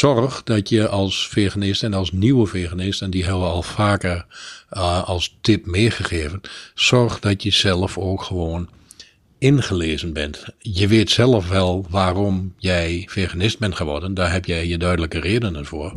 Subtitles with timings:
[0.00, 4.26] zorg dat je als veganist en als nieuwe veganist, en die hebben we al vaker
[4.72, 6.40] uh, als tip meegegeven,
[6.74, 8.68] zorg dat je zelf ook gewoon
[9.38, 10.44] ingelezen bent.
[10.58, 14.14] Je weet zelf wel waarom jij veganist bent geworden.
[14.14, 15.92] Daar heb jij je duidelijke redenen voor.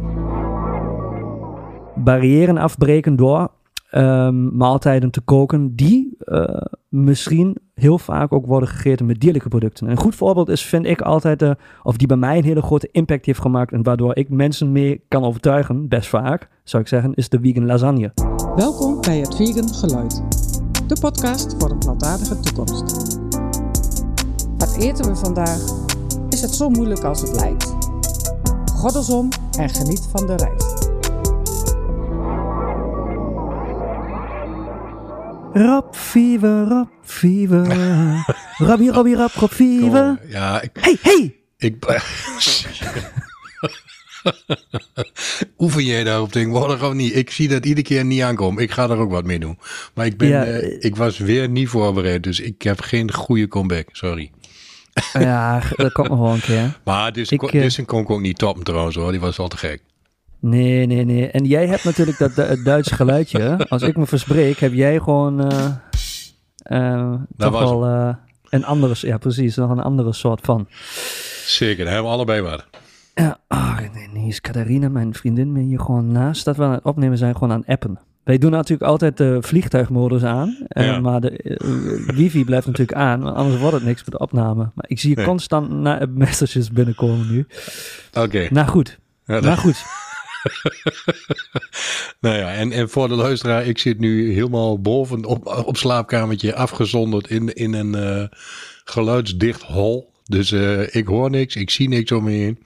[1.95, 3.51] Barrieren afbreken door
[3.97, 9.89] um, maaltijden te koken die uh, misschien heel vaak ook worden gegeten met dierlijke producten.
[9.89, 11.51] Een goed voorbeeld is, vind ik altijd, uh,
[11.83, 15.03] of die bij mij een hele grote impact heeft gemaakt en waardoor ik mensen mee
[15.07, 18.11] kan overtuigen, best vaak, zou ik zeggen, is de vegan lasagne.
[18.55, 20.23] Welkom bij het Vegan Geluid,
[20.87, 23.17] de podcast voor een plantaardige toekomst.
[24.57, 25.59] Wat eten we vandaag?
[26.29, 27.73] Is het zo moeilijk als het lijkt?
[29.09, 30.62] om en geniet van de reis.
[35.53, 37.67] Rap fever, rap fever.
[38.57, 40.19] Rabbi, rabbi, rap, rap fever.
[40.27, 41.35] Ja, ik, hey, hey!
[41.57, 41.75] Ik,
[45.57, 47.15] Oefen jij daarop tegenwoordig of niet?
[47.15, 48.63] Ik zie dat iedere keer niet aankomen.
[48.63, 49.59] Ik ga er ook wat mee doen.
[49.93, 53.47] Maar ik, ben, ja, uh, ik was weer niet voorbereid, dus ik heb geen goede
[53.47, 53.87] comeback.
[53.91, 54.31] Sorry.
[55.13, 56.79] Ja, dat komt nog wel een keer.
[56.83, 59.11] Maar dit is ik ook niet top trouwens hoor.
[59.11, 59.81] Die was wel te gek.
[60.43, 61.27] Nee, nee, nee.
[61.27, 63.67] En jij hebt natuurlijk dat het Duitse geluidje.
[63.69, 65.69] Als ik me verspreek, heb jij gewoon uh,
[66.71, 68.13] uh, toch wel uh,
[68.49, 70.67] een andere, ja precies, nog een andere soort van.
[71.45, 72.65] Zeker, daar hebben we allebei wat.
[73.15, 76.71] Ja, oh, nee, nee, is Catharina, mijn vriendin, me hier gewoon naast dat we aan
[76.71, 77.99] het opnemen zijn, gewoon aan appen.
[78.23, 80.99] Wij doen natuurlijk altijd de vliegtuigmodus aan, ja.
[80.99, 81.59] maar de
[82.15, 84.71] wifi blijft natuurlijk aan, want anders wordt het niks met de opname.
[84.75, 85.25] Maar ik zie je nee.
[85.25, 85.69] constant
[86.15, 87.47] messages binnenkomen nu.
[88.13, 88.25] Oké.
[88.25, 88.47] Okay.
[88.51, 89.83] Nou goed, ja, nou goed.
[92.23, 96.55] nou ja, en, en voor de luisteraar, ik zit nu helemaal boven op, op slaapkamertje
[96.55, 98.27] afgezonderd in, in een uh,
[98.83, 100.11] geluidsdicht hol.
[100.23, 102.63] Dus uh, ik hoor niks, ik zie niks om me heen.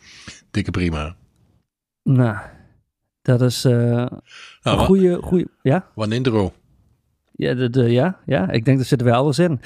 [0.51, 1.15] Dikke prima.
[2.03, 2.37] Nou,
[3.21, 4.09] dat is uh, nou,
[4.63, 5.87] een goede, goede, ja?
[5.95, 6.53] Wat intro.
[7.31, 9.61] Ja, de, de, ja, ja, ik denk dat zitten wij alles in.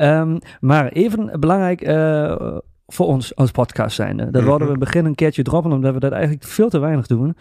[0.00, 2.58] Um, maar even belangrijk, uh,
[2.92, 4.16] voor ons als podcast zijn.
[4.16, 7.06] Daar mm wilden we begin een keertje droppen, omdat we dat eigenlijk veel te weinig
[7.06, 7.36] doen.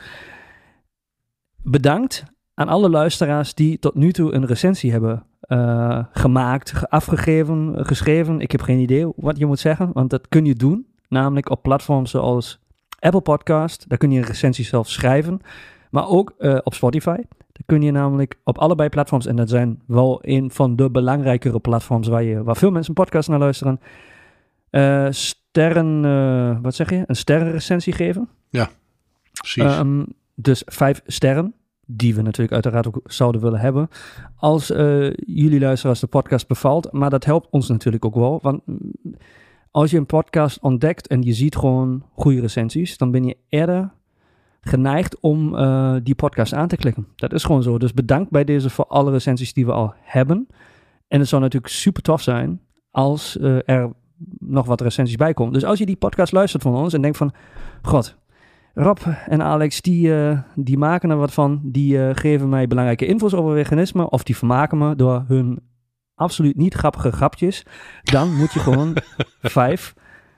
[1.63, 2.23] Bedankt
[2.53, 8.39] aan alle luisteraars die tot nu toe een recensie hebben uh, gemaakt, afgegeven, geschreven.
[8.39, 10.87] Ik heb geen idee wat je moet zeggen, want dat kun je doen.
[11.07, 12.59] Namelijk op platforms zoals
[12.99, 13.89] Apple Podcast.
[13.89, 15.41] Daar kun je een recensie zelf schrijven.
[15.89, 17.15] Maar ook uh, op Spotify.
[17.37, 21.59] Daar kun je namelijk op allebei platforms, en dat zijn wel een van de belangrijkere
[21.59, 23.79] platforms waar, je, waar veel mensen podcast naar luisteren.
[24.71, 27.03] Uh, sterren, uh, wat zeg je?
[27.05, 28.29] Een sterrenrecensie geven.
[28.49, 28.69] Ja,
[29.31, 29.77] precies.
[29.77, 31.53] Um, dus vijf sterren,
[31.85, 33.89] die we natuurlijk uiteraard ook zouden willen hebben.
[34.35, 36.91] Als uh, jullie luisteren de podcast bevalt.
[36.91, 38.39] Maar dat helpt ons natuurlijk ook wel.
[38.41, 38.91] Want mm,
[39.71, 43.91] als je een podcast ontdekt en je ziet gewoon goede recensies, dan ben je eerder
[44.61, 47.07] geneigd om uh, die podcast aan te klikken.
[47.15, 47.77] Dat is gewoon zo.
[47.77, 50.47] Dus bedankt bij deze voor alle recensies die we al hebben.
[51.07, 53.91] En het zou natuurlijk super tof zijn als uh, er
[54.39, 55.53] nog wat recensies bij komt.
[55.53, 57.33] Dus als je die podcast luistert van ons en denkt van...
[57.81, 58.17] God,
[58.73, 61.59] Rob en Alex, die, uh, die maken er wat van.
[61.63, 64.09] Die uh, geven mij belangrijke info's over veganisme.
[64.09, 65.59] Of die vermaken me door hun
[66.15, 67.65] absoluut niet grappige grapjes.
[68.03, 68.97] Dan moet je gewoon
[69.41, 69.93] vijf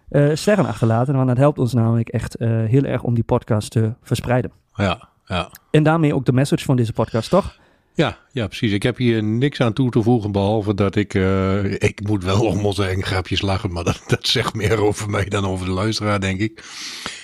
[0.09, 1.15] uh, sterren achterlaten.
[1.15, 4.51] Want dat helpt ons namelijk echt heel erg om die podcast te verspreiden.
[4.73, 5.49] Ja, ja.
[5.71, 7.59] En daarmee ook de message van deze podcast, toch?
[7.93, 8.71] Ja, ja, precies.
[8.71, 12.45] Ik heb hier niks aan toe te voegen, behalve dat ik, uh, ik moet wel
[12.45, 16.19] om onze grapjes lachen, maar dat, dat zegt meer over mij dan over de luisteraar,
[16.19, 16.63] denk ik.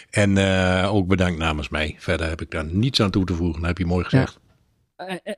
[0.10, 1.96] En uh, ook bedankt namens mij.
[1.98, 4.40] Verder heb ik daar niets aan toe te voegen, dat heb je mooi gezegd.
[4.42, 4.46] Ja.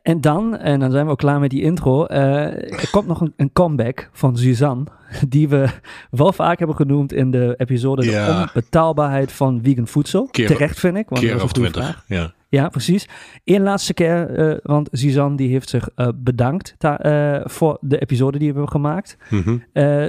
[0.03, 2.05] En dan, en dan zijn we ook klaar met die intro.
[2.07, 4.85] Uh, er komt nog een, een, comeback van Suzanne,
[5.27, 5.69] die we
[6.11, 8.25] wel vaak hebben genoemd in de episode ja.
[8.25, 10.27] de onbetaalbaarheid van vegan voedsel.
[10.31, 12.03] Keer, Terecht vind ik, want keer dat of twintig.
[12.07, 12.33] Ja.
[12.51, 13.07] Ja, precies.
[13.43, 18.37] Eén laatste keer, uh, want Suzanne die heeft zich uh, bedankt uh, voor de episode
[18.37, 19.17] die we hebben gemaakt.
[19.29, 19.63] -hmm.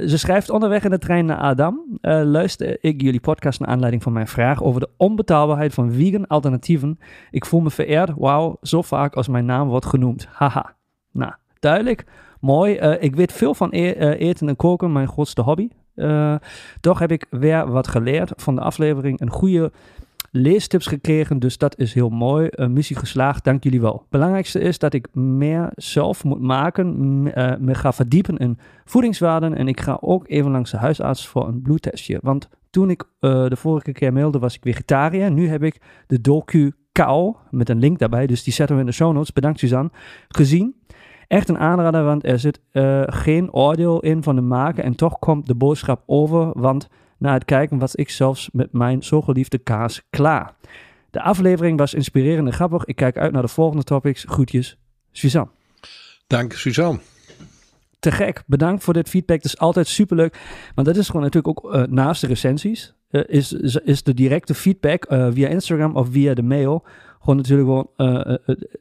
[0.09, 1.99] ze schrijft onderweg in de trein naar Adam.
[2.03, 6.99] luister ik jullie podcast naar aanleiding van mijn vraag over de onbetaalbaarheid van vegan alternatieven.
[7.31, 10.27] Ik voel me vereerd, wauw, zo vaak als mijn naam wordt genoemd.
[10.33, 10.75] Haha.
[11.13, 12.05] Nou, duidelijk.
[12.41, 12.75] Mooi.
[13.01, 15.69] ik weet veel van e eten en koken, mijn grootste hobby.
[16.81, 19.21] toch heb ik weer wat geleerd van de aflevering.
[19.21, 19.73] Een goede
[20.33, 22.49] leestips gekregen, dus dat is heel mooi.
[22.69, 24.07] Missie geslaagd, dank jullie wel.
[24.09, 27.23] belangrijkste is dat ik meer zelf moet maken,
[27.61, 31.63] me ga verdiepen in voedingswaarden en ik ga ook even langs de huisarts voor een
[31.63, 32.19] bloedtestje.
[32.23, 36.73] Want toen ik de vorige keer mailde was ik vegetariër, nu heb ik de docu
[36.93, 39.91] Kou, met een link daarbij, dus die zetten we in de show notes, bedankt Suzanne,
[40.29, 40.75] gezien.
[41.31, 42.61] Echt een aanrader, want er zit
[43.07, 46.89] geen oordeel in van de maker en toch komt de boodschap over, want
[47.21, 50.55] Na het kijken was ik zelfs met mijn zo geliefde kaas klaar.
[51.11, 52.85] De aflevering was inspirerend en grappig.
[52.85, 54.25] Ik kijk uit naar de volgende topics.
[54.29, 54.79] Groetjes,
[55.13, 55.51] Suzanne.
[56.27, 56.99] Dank Suzanne.
[57.99, 58.43] Te gek.
[58.47, 59.37] Bedankt voor dit feedback.
[59.37, 60.39] Het is altijd superleuk.
[60.75, 62.95] Want dat is gewoon natuurlijk ook uh, naast de recensies.
[63.11, 63.53] Uh, is,
[63.85, 66.85] is de directe feedback uh, via Instagram of via de mail
[67.21, 68.37] gewoon natuurlijk gewoon uh,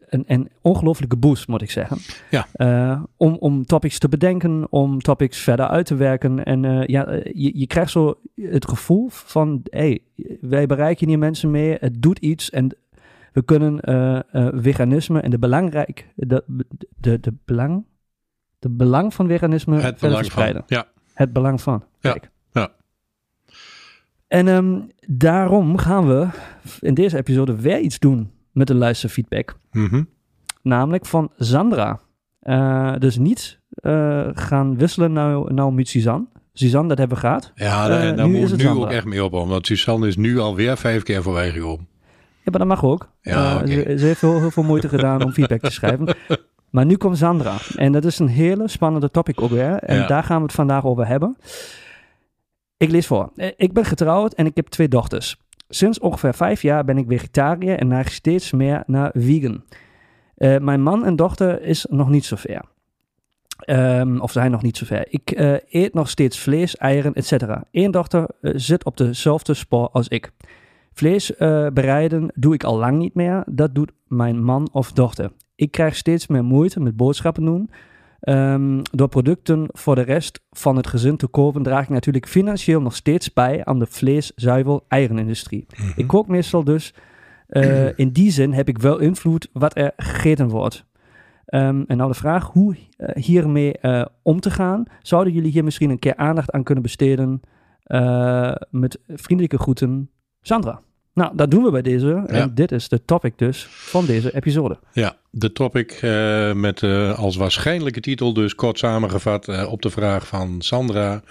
[0.05, 1.97] een, een ongelofelijke boost, moet ik zeggen.
[2.29, 2.47] Ja.
[2.55, 6.43] Uh, om, om topics te bedenken, om topics verder uit te werken.
[6.43, 9.99] En ja, je, je krijgt zo het gevoel van, hey,
[10.41, 12.77] wij bereiken hier mensen mee, het doet iets en
[13.33, 13.79] we kunnen
[14.61, 16.43] veganisme en de belangrijk, de,
[16.97, 17.85] de, de belang,
[18.59, 20.63] de belang van veganisme het belang verspreiden.
[20.67, 20.87] Van, ja.
[21.13, 21.83] Het belang van.
[21.99, 22.23] Kijk.
[22.23, 22.29] Ja.
[24.29, 26.27] En um, daarom gaan we
[26.79, 29.57] in deze episode weer iets doen met de luisterfeedback.
[29.71, 30.09] Mm -hmm.
[30.61, 31.99] Namelijk van Sandra.
[32.43, 36.27] Uh, dus niet uh, gaan wisselen nou, nou met Suzanne.
[36.53, 37.51] Suzanne, dat hebben we gehad.
[37.55, 38.83] Ja, daar, uh, daar nu moet ik nu Sandra.
[38.83, 39.31] ook echt mee op.
[39.31, 41.87] Want Suzanne is nu alweer vijf keer voorbij gekomen.
[42.43, 43.09] Ja, maar dat mag ook.
[43.21, 43.67] Ja, okay.
[43.67, 46.15] ze, ze, heeft heel, heel veel moeite gedaan om feedback te schrijven.
[46.69, 47.55] Maar nu komt Sandra.
[47.75, 49.73] En dat is een hele spannende topic ook weer.
[49.73, 50.07] En ja.
[50.07, 51.37] daar gaan we het vandaag over hebben.
[52.79, 53.31] Ik lees voor.
[53.55, 55.37] Ik ben getrouwd en ik heb twee dochters.
[55.69, 59.63] Sinds ongeveer vijf jaar ben ik vegetariër en neig steeds meer naar vegan.
[60.37, 62.61] Uh, mijn man en dochter is nog niet zo ver.
[63.65, 65.05] Um, of zijn nog niet zo ver.
[65.09, 67.33] Ik uh, eet nog steeds vlees, eieren, etc.
[67.71, 70.31] Eén dochter zit op dezelfde spoor als ik.
[70.93, 71.31] Vlees
[71.73, 73.43] bereiden doe ik al lang niet meer.
[73.45, 75.31] Dat doet mijn man of dochter.
[75.55, 77.69] Ik krijg steeds meer moeite met boodschappen doen.
[78.21, 82.81] Um, door producten voor de rest van het gezin te kopen, draag ik natuurlijk financieel
[82.81, 85.65] nog steeds bij aan de vlees, zuivel, eierenindustrie.
[85.69, 85.93] Mm -hmm.
[85.95, 86.93] Ik kook meestal dus.
[87.49, 90.85] Uh, in die zin heb ik wel invloed wat er gegeten wordt.
[91.45, 94.83] Um, en nou de vraag hoe uh, hiermee uh, om te gaan.
[95.01, 97.41] Zouden jullie hier misschien een keer aandacht aan kunnen besteden?
[98.69, 100.09] met vriendelijke groeten,
[100.41, 100.81] Sandra.
[101.19, 102.07] Nou, dat doen we bij deze.
[102.07, 102.25] Ja.
[102.25, 104.79] En dit is de topic dus van deze episode.
[104.93, 109.89] Ja, de topic uh, met uh, als waarschijnlijke titel dus kort samengevat uh, op de
[109.89, 111.21] vraag van Sandra.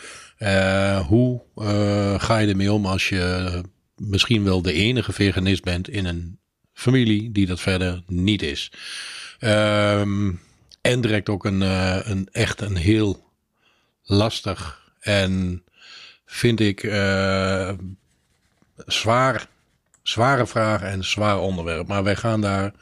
[1.06, 1.40] hoe
[2.18, 3.62] ga je ermee om als je
[3.96, 6.38] misschien wel de enige veganist bent in een
[6.72, 8.72] familie die dat verder niet is?
[9.40, 10.40] Um,
[10.80, 11.60] en direct ook een,
[12.10, 13.24] een echt een heel
[14.02, 15.62] lastig en
[16.24, 16.80] vind ik
[18.86, 19.48] zwaar
[20.08, 21.88] zware vraag en zwaar onderwerp.
[21.88, 22.72] Maar wij gaan daar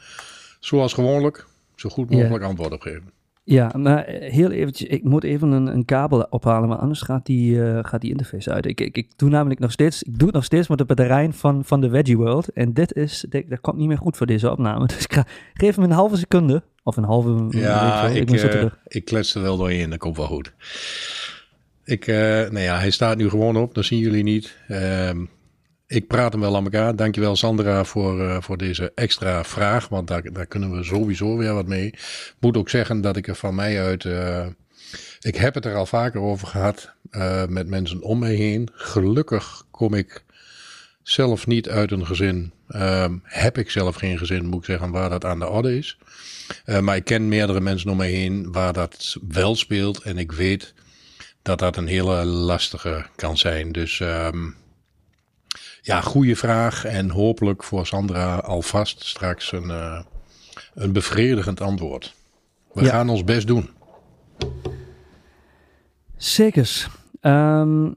[0.59, 1.45] zoals gewoonlijk
[1.75, 2.49] zo goed mogelijk ja.
[2.49, 3.15] antwoord op geven.
[3.43, 7.55] Ja, maar heel eventjes, ik moet even een, een kabel ophalen, maar anders gaat die,
[7.55, 8.65] uh, gaat die interface uit.
[8.65, 11.31] Ik, ik, ik doe namelijk nog steeds, ik doe het nog steeds met de batterij
[11.31, 12.49] van, van de Veggie World.
[12.49, 14.85] En dit is, dit, dat komt niet meer goed voor deze opname.
[14.95, 18.65] Dus ik ga, geef hem een halve seconde, of een halve Ja, ik, ik, uh,
[18.87, 20.53] ik klets er wel doorheen, dat komt wel goed.
[21.83, 24.57] Ik, uh, nou ja, hij staat nu gewoon op, dat zien jullie niet.
[24.67, 25.09] Uh,
[25.87, 26.95] ik praat hem wel aan elkaar.
[26.95, 29.87] Dankjewel Sandra voor, uh, voor deze extra vraag.
[29.87, 31.93] Want daar, daar kunnen we sowieso weer wat mee.
[32.39, 34.03] Moet ook zeggen dat ik er van mij uit.
[34.03, 34.45] Uh,
[35.19, 36.91] ik heb het er al vaker over gehad.
[37.11, 38.69] Uh, met mensen om me heen.
[38.73, 40.23] Gelukkig kom ik
[41.03, 42.51] zelf niet uit een gezin.
[43.23, 45.97] heb ik zelf geen gezin, moet ik zeggen, waar dat aan de orde is.
[46.81, 50.01] maar ik ken meerdere mensen om me heen waar dat wel speelt.
[50.01, 50.73] En ik weet
[51.41, 53.71] dat dat een hele lastige kan zijn.
[53.71, 53.99] Dus.
[53.99, 54.55] Um,
[55.87, 56.85] ja, goede vraag.
[56.85, 59.99] En hopelijk voor Sandra alvast straks een, uh,
[60.73, 62.15] een bevredigend antwoord.
[62.73, 62.89] We ja.
[62.89, 63.69] gaan ons best doen.
[66.17, 66.87] Zekers.
[67.21, 67.95] Um,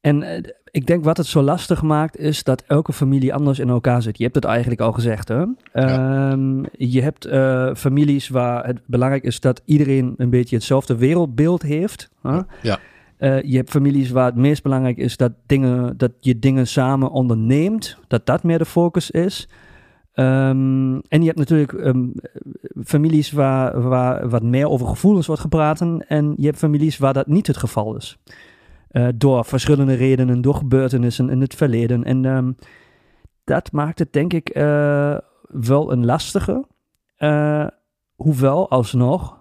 [0.00, 0.38] en uh,
[0.70, 4.18] ik denk wat het zo lastig maakt is dat elke familie anders in elkaar zit.
[4.18, 5.28] Je hebt het eigenlijk al gezegd.
[5.28, 5.44] Hè?
[5.72, 6.30] Ja.
[6.30, 11.62] Um, je hebt uh, families waar het belangrijk is dat iedereen een beetje hetzelfde wereldbeeld
[11.62, 12.08] heeft.
[12.22, 12.40] Huh?
[12.62, 12.78] Ja.
[13.18, 17.10] Uh, je hebt families waar het meest belangrijk is dat, dingen, dat je dingen samen
[17.10, 19.48] onderneemt, dat dat meer de focus is.
[20.14, 22.12] Um, en je hebt natuurlijk um,
[22.84, 25.80] families waar, wat meer over gevoelens wordt gepraat.
[26.06, 28.18] En je hebt families waar dat niet het geval is.
[28.90, 32.04] Uh, door verschillende redenen, door gebeurtenissen in het verleden.
[32.04, 32.56] En um,
[33.44, 35.16] dat maakt het denk ik uh,
[35.48, 36.64] wel een lastige.
[38.14, 39.38] hoewel alsnog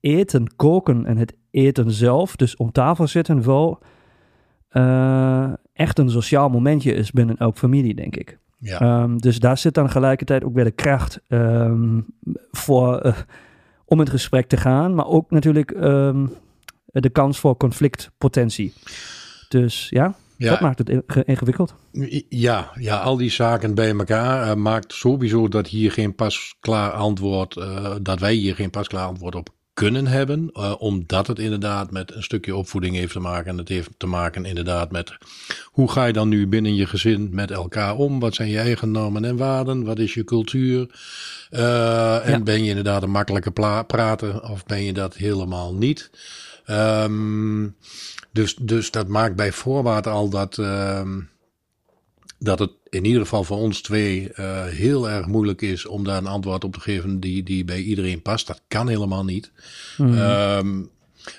[0.00, 3.82] eten, koken en het eten zelf, dus om tafel zitten, wel
[4.72, 8.38] uh, echt een sociaal momentje is binnen elke familie, denk ik.
[8.58, 9.02] Ja.
[9.02, 12.06] Um, dus daar zit dan gelijkertijd ook weer de kracht um,
[12.50, 13.16] voor, uh,
[13.84, 16.32] om in het gesprek te gaan, maar ook natuurlijk um,
[16.84, 18.72] de kans voor conflictpotentie.
[19.48, 21.74] Dus ja, ja, dat maakt het ingewikkeld.
[22.28, 27.56] Ja, ja, al die zaken bij elkaar uh, maakt sowieso dat hier geen pasklaar antwoord,
[27.56, 32.14] uh, dat wij hier geen pasklaar antwoord op kunnen hebben, uh, omdat het inderdaad met
[32.14, 33.50] een stukje opvoeding heeft te maken.
[33.50, 35.16] En het heeft te maken inderdaad met
[35.64, 38.20] hoe ga je dan nu binnen je gezin met elkaar om?
[38.20, 39.84] Wat zijn je eigen normen en waarden?
[39.84, 40.88] Wat is je cultuur?
[41.50, 43.50] Uh, en ben je inderdaad een makkelijke
[43.86, 46.10] praten of ben je dat helemaal niet?
[46.70, 47.76] Um,
[48.32, 51.28] dus, dus dat maakt bij voorbaat al dat, um,
[52.38, 56.16] dat het in ieder geval voor ons twee uh, heel erg moeilijk is om daar
[56.16, 58.46] een antwoord op te geven die, die bij iedereen past.
[58.46, 59.52] Dat kan helemaal niet.
[59.96, 60.18] Mm.
[60.18, 60.90] Um,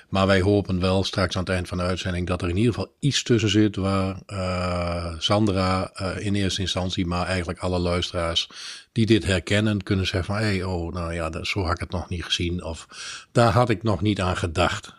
[0.08, 2.72] maar wij hopen wel straks aan het eind van de uitzending dat er in ieder
[2.74, 8.50] geval iets tussen zit waar uh, Sandra uh, in eerste instantie, maar eigenlijk alle luisteraars
[8.92, 11.80] die dit herkennen, kunnen zeggen van hé, hey, oh, nou ja, dat, zo had ik
[11.80, 12.64] het nog niet gezien.
[12.64, 12.86] Of
[13.32, 14.94] daar had ik nog niet aan gedacht.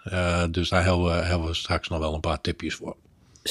[0.51, 2.95] Dus daar hebben we, hebben we straks nog wel een paar tipjes voor.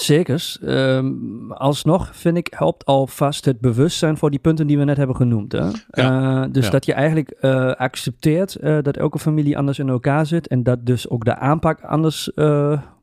[0.05, 0.59] Zekers.
[0.63, 5.17] Um, alsnog vind ik helpt alvast het bewustzijn voor die punten die we net hebben
[5.17, 5.53] genoemd.
[5.53, 5.69] Hè?
[5.91, 6.43] Ja.
[6.43, 6.71] Uh, dus ja.
[6.71, 10.87] dat je eigenlijk uh, accepteert uh, dat elke familie anders in elkaar zit en dat
[10.87, 12.31] dus ook de aanpak anders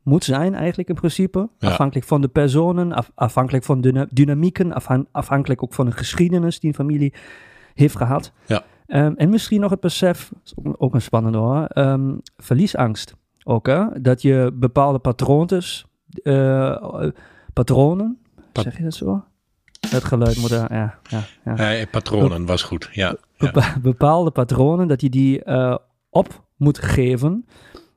[0.04, 1.50] moet zijn eigenlijk in principe.
[1.58, 1.70] Ja.
[1.70, 6.60] Afhankelijk van de personen, af, afhankelijk van de dynamieken, afhan afhankelijk ook van de geschiedenis
[6.60, 7.14] die een familie
[7.74, 8.32] heeft gehad.
[8.46, 8.64] Ja.
[8.88, 10.32] Um, en misschien nog het besef,
[10.78, 13.16] ook een spannende hoor, um, verliesangst.
[13.44, 14.02] Ook hè?
[14.02, 15.86] Dat je bepaalde patroons
[16.24, 17.10] uh,
[17.54, 18.18] patronen,
[18.52, 19.24] pa zeg je dat zo?
[19.90, 20.70] Het geluid moet ja.
[20.70, 21.00] ja,
[21.46, 21.56] ja.
[21.56, 23.16] Hey, patronen was goed, ja.
[23.38, 23.78] ja.
[23.82, 25.78] Bepaalde patronen, dat je die uh,
[26.10, 27.46] op moet geven.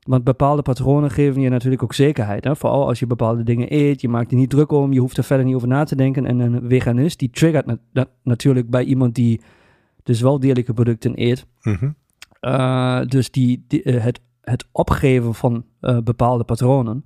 [0.03, 2.45] Want bepaalde patronen geven je natuurlijk ook zekerheid.
[2.45, 2.57] Hè?
[2.57, 5.25] Vooral als je bepaalde dingen eet, je maakt er niet druk om, je hoeft er
[5.25, 6.27] verder niet over na te denken.
[6.27, 9.41] En een veganist, die triggert na dat natuurlijk bij iemand die
[10.03, 11.47] dus wel dierlijke producten eet.
[11.63, 11.95] Mm -hmm.
[12.41, 15.65] uh, dus die, die het, het opgeven van
[16.05, 17.05] bepaalde patronen.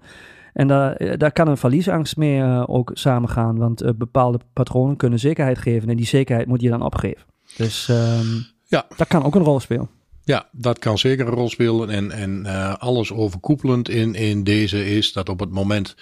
[0.52, 4.96] En daar, eh, daar kan een verliesangst mee uh, ook samengaan, want uh, bepaalde patronen
[4.96, 7.22] kunnen zekerheid geven en die zekerheid moet je dan opgeven.
[7.56, 8.86] Dus um, ja.
[8.96, 9.88] dat kan ook een rol spelen.
[10.24, 11.90] Ja, dat kan zeker een rol spelen.
[11.90, 15.96] En, en uh, alles overkoepelend in, in deze is dat op het moment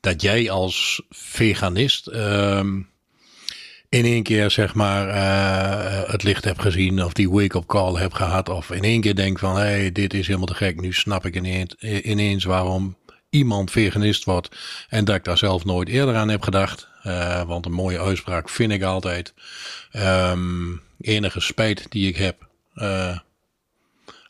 [0.00, 2.88] dat jij als veganist um,
[3.88, 8.14] in één keer zeg maar uh, het licht hebt gezien of die wake-up call hebt
[8.14, 10.92] gehad of in één keer denkt van hé, hey, dit is helemaal te gek, nu
[10.92, 12.96] snap ik ineens, ineens waarom
[13.30, 14.56] iemand veganist wordt.
[14.88, 16.88] En dat ik daar zelf nooit eerder aan heb gedacht.
[17.04, 19.34] Uh, want een mooie uitspraak vind ik altijd.
[19.92, 22.48] Um, enige spijt die ik heb.
[22.74, 23.18] Uh,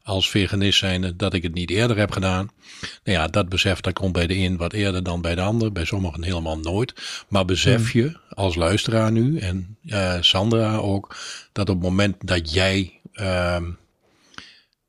[0.02, 2.50] als veganist zijnde dat ik het niet eerder heb gedaan.
[2.80, 5.72] Nou ja, dat besef dat komt bij de een wat eerder dan bij de ander.
[5.72, 6.94] Bij sommigen helemaal nooit.
[7.28, 8.00] Maar besef hmm.
[8.00, 11.16] je als luisteraar nu en uh, Sandra ook
[11.52, 13.62] dat op het moment dat jij uh,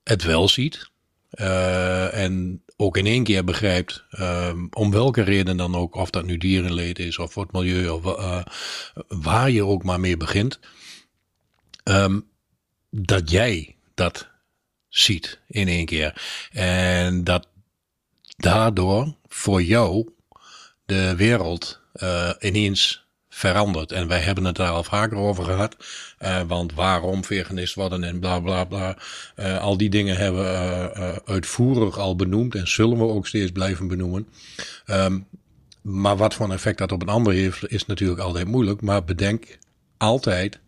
[0.04, 0.90] het wel ziet.
[2.12, 6.38] En ook in één keer begrijpt, um, om welke reden dan ook, of dat nu
[6.38, 8.44] dierenleed is of voor het milieu of uh,
[9.08, 10.60] waar je ook maar mee begint,
[11.84, 12.28] um,
[12.90, 14.28] dat jij dat
[14.88, 16.22] ziet in één keer.
[16.52, 17.48] En dat
[18.38, 20.10] daardoor voor jou
[20.86, 23.92] de wereld uh, ineens verandert.
[23.92, 25.76] En wij hebben het daar al vaker over gehad.
[26.22, 28.98] Uh, want waarom veganist worden en bla bla bla.
[29.36, 33.52] Uh, al die dingen hebben we uh, uitvoerig al benoemd en zullen we ook steeds
[33.52, 34.28] blijven benoemen.
[34.86, 35.28] Um,
[35.82, 38.82] maar wat voor een effect dat op een ander heeft, is natuurlijk altijd moeilijk.
[38.82, 39.58] Maar bedenk
[39.98, 40.60] altijd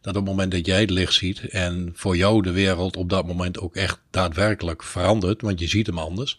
[0.00, 3.08] dat op het moment dat jij het licht ziet en voor jou de wereld op
[3.08, 6.38] dat moment ook echt daadwerkelijk verandert, want je ziet hem anders,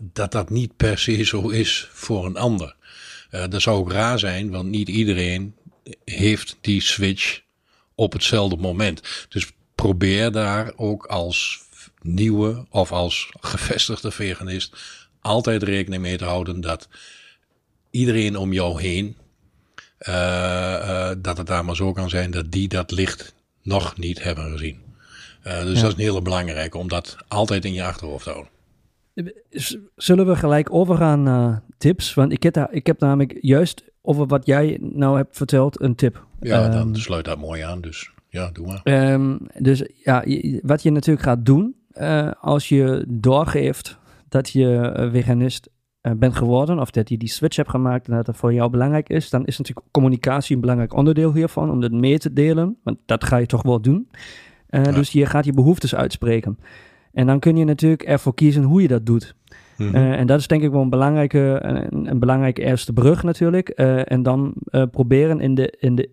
[0.00, 2.76] dat dat niet per se zo is voor een ander.
[3.30, 5.54] Uh, dat zou ook raar zijn, want niet iedereen
[6.04, 7.40] heeft die switch
[7.94, 9.26] op hetzelfde moment.
[9.28, 11.60] Dus probeer daar ook als
[12.02, 14.76] nieuwe of als gevestigde veganist
[15.20, 16.88] altijd rekening mee te houden dat
[17.90, 19.16] iedereen om jou heen,
[20.00, 24.22] uh, uh, dat het daar maar zo kan zijn dat die dat licht nog niet
[24.22, 24.80] hebben gezien.
[25.46, 25.82] Uh, dus ja.
[25.82, 28.52] dat is een hele belangrijke om dat altijd in je achterhoofd te houden.
[29.96, 32.14] Zullen we gelijk overgaan naar tips?
[32.14, 35.94] Want ik heb, daar, ik heb namelijk juist over wat jij nou hebt verteld een
[35.94, 36.26] tip.
[36.40, 37.80] Ja, um, dan sluit dat mooi aan.
[37.80, 39.12] Dus ja, doe maar.
[39.12, 40.24] Um, dus ja,
[40.62, 43.98] wat je natuurlijk gaat doen uh, als je doorgeeft
[44.28, 45.70] dat je veganist
[46.02, 48.70] uh, bent geworden of dat je die switch hebt gemaakt en dat het voor jou
[48.70, 52.76] belangrijk is, dan is natuurlijk communicatie een belangrijk onderdeel hiervan om dat mee te delen.
[52.82, 54.08] Want dat ga je toch wel doen.
[54.70, 54.92] Uh, ja.
[54.92, 56.58] Dus je gaat je behoeftes uitspreken.
[57.12, 59.34] En dan kun je natuurlijk ervoor kiezen hoe je dat doet.
[59.76, 59.96] Mm -hmm.
[59.96, 63.72] uh, en dat is denk ik wel een belangrijke, een, een belangrijke eerste brug natuurlijk.
[63.76, 66.10] Uh, en dan uh, proberen in de, in de,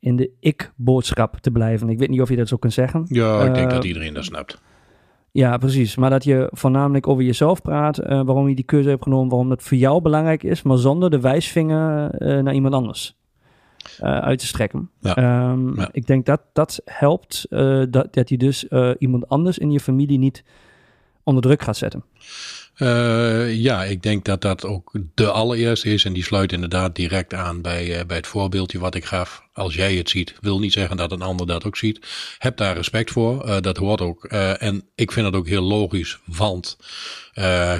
[0.00, 1.88] in de ik-boodschap te blijven.
[1.88, 3.04] Ik weet niet of je dat zo kunt zeggen.
[3.08, 4.60] Ja, ik denk dat iedereen dat snapt.
[5.32, 5.96] Ja, precies.
[5.96, 9.62] Maar dat je voornamelijk over jezelf praat, waarom je die keuze hebt genomen, waarom dat
[9.62, 13.17] voor jou belangrijk is, maar zonder de wijsvinger naar iemand anders.
[14.00, 14.90] Eh, uit te strekken.
[15.00, 15.16] Ja.
[15.16, 15.88] Ehm, Ja.
[15.92, 19.80] Ik denk dat dat helpt, eh, dat, dat je dus eh, iemand anders in je
[19.80, 20.44] familie niet
[21.22, 22.04] onder druk gaat zetten.
[22.78, 26.04] Eh, ja, ik denk dat dat ook de allereerste is.
[26.04, 29.42] En die sluit inderdaad direct aan bij, eh, bij het voorbeeldje wat ik gaf.
[29.52, 32.06] Als jij het ziet, wil niet zeggen dat een ander dat ook ziet.
[32.38, 33.44] Heb daar respect voor.
[33.44, 34.24] Eh, dat hoort ook.
[34.24, 36.18] En ik vind het ook heel logisch.
[36.24, 36.76] Want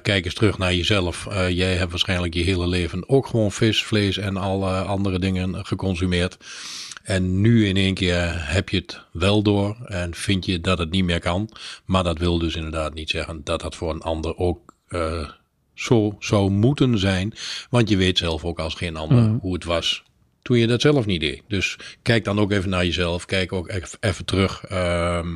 [0.02, 1.26] kijk eens terug naar jezelf.
[1.48, 6.36] Jij hebt waarschijnlijk je hele leven ook gewoon vis, vlees en alle andere dingen geconsumeerd.
[7.02, 10.90] En nu in één keer heb je het wel door en vind je dat het
[10.90, 11.50] niet meer kan.
[11.84, 15.28] Maar dat wil dus inderdaad niet zeggen dat dat voor een ander ook eh,
[15.74, 17.32] zo zou moeten zijn.
[17.70, 19.36] Want je weet zelf ook als geen ander Mhm.
[19.40, 20.06] hoe het was
[20.42, 21.42] toen je dat zelf niet deed.
[21.48, 23.24] Dus kijk dan ook even naar jezelf.
[23.24, 25.28] Kijk ook even terug ehm,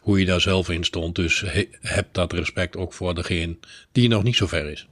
[0.00, 1.14] hoe je daar zelf in stond.
[1.14, 3.56] Dus he- heb dat respect ook voor degene
[3.92, 4.88] die nog niet zo ver is.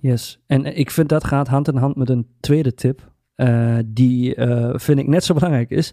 [0.00, 0.38] Yes.
[0.46, 3.12] En ik vind dat gaat hand in hand met een tweede tip.
[3.34, 5.92] eh, die eh, vind ik net zo belangrijk is.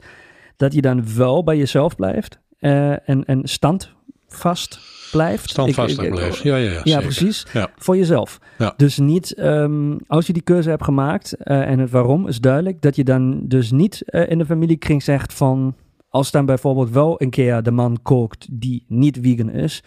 [0.58, 2.40] Dat je dan wel bij jezelf blijft.
[2.60, 4.80] en, en standvast
[5.12, 5.50] blijft.
[5.50, 6.38] Standvastig blijft.
[6.38, 7.46] Ja, ja, ja, Ja, precies.
[7.54, 7.72] Ja.
[7.76, 8.40] Voor jezelf.
[8.58, 8.74] Ja.
[8.78, 12.82] Dus niet, ehm, als je die keuze hebt gemaakt eh, en het waarom is duidelijk,
[12.82, 15.76] dat je dan dus niet eh, in de familiekring zegt van,
[16.10, 19.84] als dan bijvoorbeeld wel een keer de man kookt die niet vegan is,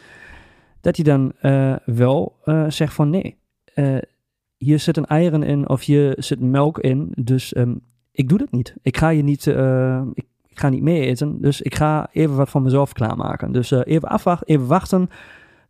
[0.81, 2.37] dat je dan eh, wel
[2.69, 3.37] zegt van nee,
[4.57, 7.75] hier zitten eieren in of hier zit melk in, dus ehm,
[8.13, 8.75] ik doe dat niet.
[8.83, 9.47] Ik ga je niet,
[10.15, 13.53] ik, ik ga niet mee eten, dus ik ga even wat van mezelf klaarmaken.
[13.53, 15.11] Dus eh, even afwachten, even wachten.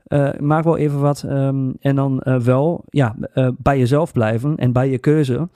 [0.04, 3.16] Eh, maak wel even wat ehm, en dan eh, wel ja,
[3.56, 5.48] bij jezelf blijven en bij je keuze.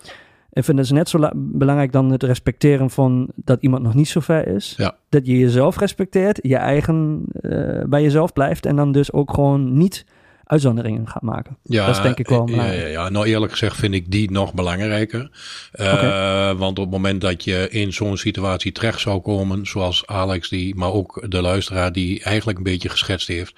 [0.53, 4.09] Ik vind het net zo la- belangrijk dan het respecteren van dat iemand nog niet
[4.09, 4.75] zo ver is.
[4.77, 4.97] Ja.
[5.09, 7.25] Dat je jezelf respecteert, je eigen
[7.87, 10.05] bij jezelf blijft en dan dus ook gewoon niet
[10.49, 11.57] uitzonderingen gaat maken.
[11.63, 12.81] Ja, Dat is denk ik wel ja, belangrijk.
[12.81, 15.31] ja, ja, nou eerlijk gezegd vind ik die nog belangrijker.
[15.73, 20.49] Eh, Want op het moment dat je in zo'n situatie terecht zou komen, zoals Alex,
[20.49, 23.55] die, maar ook de luisteraar die eigenlijk een beetje geschetst heeft,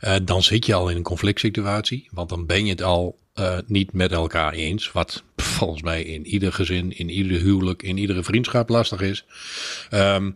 [0.00, 2.08] eh, dan zit je al in een conflict situatie.
[2.10, 4.92] Want dan ben je het al eh, niet met elkaar eens.
[4.92, 9.24] Wat volgens mij in ieder gezin, in ieder huwelijk, in iedere vriendschap lastig is.
[9.90, 10.30] Ehm,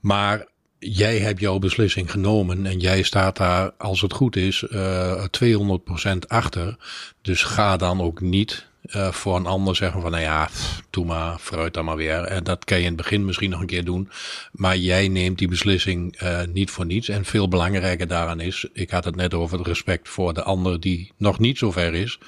[0.00, 0.46] maar
[0.80, 6.18] jij hebt jouw beslissing genomen en jij staat daar, als het goed is, eh 200%
[6.26, 6.76] achter.
[7.22, 10.48] Dus ga dan ook niet eh, voor een ander zeggen van, nou ja,
[10.90, 12.22] doe maar, vooruit dan maar weer.
[12.22, 14.10] En dat kan je in het begin misschien nog een keer doen.
[14.52, 17.08] Maar jij neemt die beslissing eh, niet voor niets.
[17.08, 20.80] En veel belangrijker daaraan is, ik had het net over het respect voor de ander
[20.80, 22.18] die nog niet zo ver is.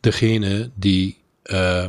[0.00, 1.86] Degene die eh,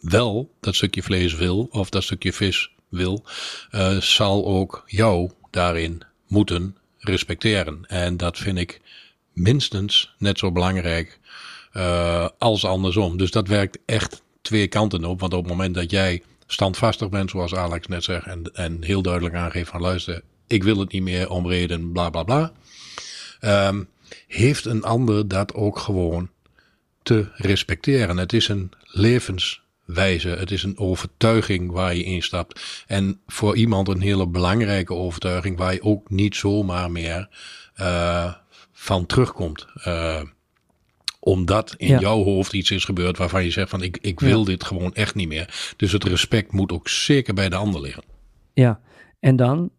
[0.00, 3.24] wel dat stukje vlees wil of dat stukje vis wil,
[3.70, 7.84] eh, zal ook jou daarin moeten respecteren.
[7.86, 8.80] En dat vind ik
[9.32, 11.18] minstens net zo belangrijk
[11.72, 13.16] eh, als andersom.
[13.16, 15.20] Dus dat werkt echt twee kanten op.
[15.20, 19.02] Want op het moment dat jij standvastig bent, zoals Alex net zegt, en, en heel
[19.02, 22.52] duidelijk aangeeft van luister, ik wil het niet meer om reden bla bla bla.
[23.40, 23.82] ehm,
[24.26, 26.30] heeft een ander dat ook gewoon
[27.02, 28.16] te respecteren.
[28.16, 28.70] Het is een
[29.86, 32.84] levenswijze, het is een overtuiging waar je instapt.
[32.86, 37.28] En voor iemand een hele belangrijke overtuiging waar je ook niet zomaar meer
[37.74, 38.34] eh,
[38.72, 39.66] van terugkomt.
[39.74, 40.20] Eh,
[41.20, 41.98] omdat in Ja.
[41.98, 45.14] jouw hoofd iets is gebeurd waarvan je zegt van ik, ik wil dit gewoon echt
[45.14, 45.72] niet meer.
[45.76, 48.02] Dus het respect moet ook zeker bij de ander liggen.
[48.54, 48.80] Ja,
[49.20, 49.70] en dan,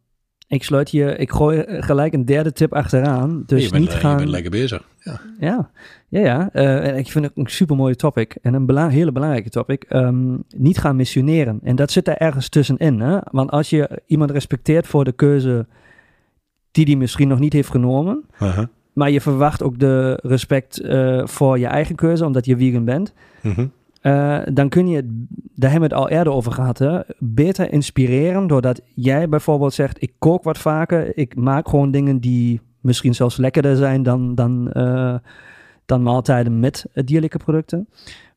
[0.48, 3.44] ik sluit hier, ik gooi er gelijk een derde tip achteraan.
[3.46, 4.12] Dus je, bent, niet eh, gaan...
[4.12, 4.88] je bent lekker bezig.
[5.04, 5.22] Ja.
[5.40, 5.70] Ja,
[6.08, 6.50] ja, ja.
[6.54, 9.84] Eh, en ik vind het een super mooie topic en een bela- hele belangrijke topic.
[9.84, 11.60] Ehm, niet gaan missioneren.
[11.64, 13.00] En dat zit er ergens tussenin.
[13.00, 13.18] Hè?
[13.32, 15.68] Want als je iemand respecteert voor de keuze
[16.72, 18.24] die die misschien nog niet heeft genomen,
[18.94, 23.14] maar je verwacht ook de respect eh, voor je eigen keuze, omdat je vegan bent.
[23.42, 23.66] Mhm.
[24.02, 25.06] eh, dan kun je, het,
[25.60, 30.02] daar hebben we het al eerder over gehad, hè, beter inspireren doordat jij bijvoorbeeld zegt,
[30.02, 34.72] ik kook wat vaker, ik maak gewoon dingen die misschien zelfs lekkerder zijn dan, dan,
[34.72, 35.15] eh,
[35.86, 37.89] dan maaltijden met dierlijke producten.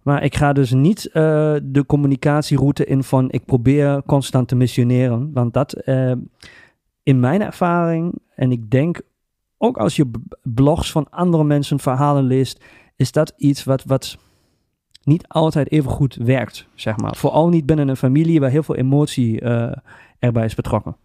[0.03, 5.33] Maar ik ga dus niet eh, de communicatieroute in van ik probeer constant te missioneren.
[5.33, 6.13] Want dat, eh,
[7.03, 9.01] in mijn ervaring, en ik denk
[9.59, 10.11] ook als je
[10.43, 12.65] blogs van andere mensen verhalen leest,
[12.97, 14.19] is dat iets wat, wat
[15.03, 17.17] niet altijd even goed werkt, zeg maar.
[17.17, 19.73] Vooral niet binnen een familie waar heel veel emotie eh,
[20.19, 20.97] erbij is betrokken.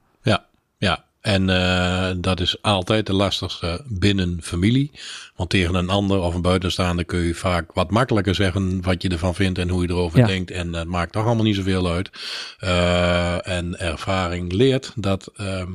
[0.78, 4.92] Ja, en eh, dat is altijd de lastigste binnen familie.
[5.36, 9.10] Want tegen een ander of een buitenstaander kun je vaak wat makkelijker zeggen wat je
[9.10, 10.26] ervan vindt en hoe je erover Ja.
[10.26, 10.52] denkt.
[10.52, 12.10] En dat maakt toch allemaal niet zoveel uit.
[12.60, 15.72] Eh, en ervaring leert dat ehm,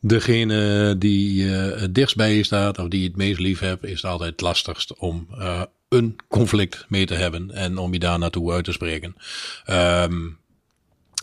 [0.00, 3.84] degene die eh, het dichtst bij je staat of die je het meest lief hebt,
[3.84, 5.26] is het altijd het lastigst om
[5.88, 9.16] een conflict mee te hebben en om je daar naartoe uit te spreken.
[9.64, 10.28] Ehm,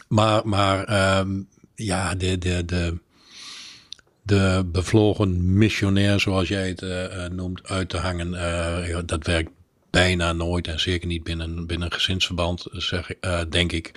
[0.08, 1.42] maar maar ehm,
[1.76, 2.98] ja, de, de, de,
[4.22, 9.52] de bevlogen missionair, zoals jij het uh, noemt, uit te hangen, uh, dat werkt
[9.94, 13.92] bijna nooit en zeker niet binnen, binnen een gezinsverband, zeg, uh, denk ik.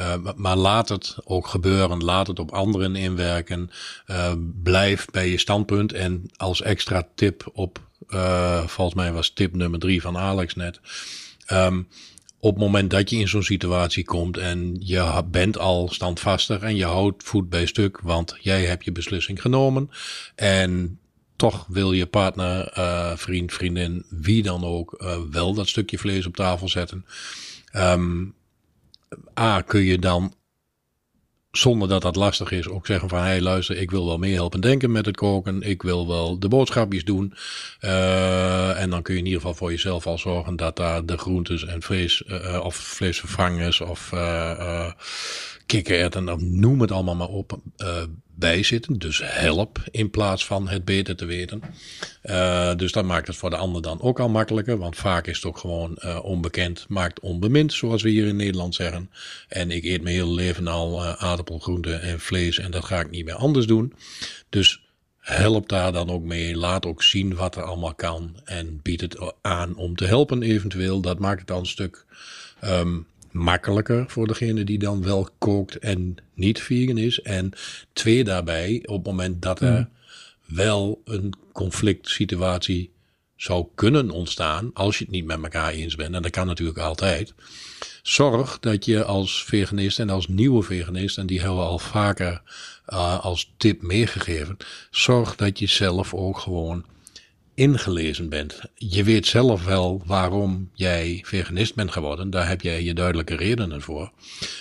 [0.00, 3.70] Uh, maar laat het ook gebeuren, laat het op anderen inwerken.
[4.06, 7.80] Uh, blijf bij je standpunt en als extra tip op,
[8.66, 10.80] volgens mij was tip nummer drie van Alex net.
[11.52, 11.88] Um,
[12.40, 16.76] op het moment dat je in zo'n situatie komt en je bent al standvastig en
[16.76, 19.90] je houdt voet bij stuk, want jij hebt je beslissing genomen
[20.34, 20.99] en
[21.40, 26.26] toch wil je partner, uh, vriend, vriendin, wie dan ook, uh, wel dat stukje vlees
[26.26, 27.06] op tafel zetten.
[27.76, 28.34] Um,
[29.38, 30.34] A, kun je dan
[31.50, 34.34] zonder dat dat lastig is, ook zeggen van hé hey, luister, ik wil wel meer
[34.34, 35.62] helpen denken met het koken.
[35.62, 37.34] Ik wil wel de boodschapjes doen.
[37.80, 41.18] Uh, en dan kun je in ieder geval voor jezelf al zorgen dat daar de
[41.18, 42.24] groentes en vlees
[42.62, 44.92] of vleesvervangers of uh,
[45.66, 47.60] kikkererwten, noem het allemaal maar op,
[48.40, 48.98] bij zitten.
[48.98, 51.62] Dus help in plaats van het beter te weten.
[52.22, 54.78] Uh, dus dat maakt het voor de ander dan ook al makkelijker.
[54.78, 58.74] Want vaak is het ook gewoon uh, onbekend, maakt onbemind, zoals we hier in Nederland
[58.74, 59.10] zeggen.
[59.48, 63.10] En ik eet mijn hele leven al uh, aardappelgroenten en vlees en dat ga ik
[63.10, 63.94] niet meer anders doen.
[64.48, 64.80] Dus
[65.18, 66.56] help daar dan ook mee.
[66.56, 68.36] Laat ook zien wat er allemaal kan.
[68.44, 71.00] En bied het aan om te helpen eventueel.
[71.00, 72.04] Dat maakt het dan een stuk
[72.64, 77.20] um, makkelijker voor degene die dan wel kookt en niet vegan is.
[77.20, 77.52] En
[77.92, 79.88] twee daarbij, op het moment dat er mm.
[80.56, 82.90] wel een conflict situatie
[83.36, 86.78] zou kunnen ontstaan, als je het niet met elkaar eens bent, en dat kan natuurlijk
[86.78, 87.34] altijd,
[88.02, 92.42] zorg dat je als veganist en als nieuwe veganist, en die hebben we al vaker
[92.88, 94.56] uh, als tip meegegeven,
[94.90, 96.84] zorg dat je zelf ook gewoon
[97.60, 98.60] ingelezen bent.
[98.74, 102.30] Je weet zelf wel waarom jij veganist bent geworden.
[102.30, 104.12] Daar heb jij je duidelijke redenen voor.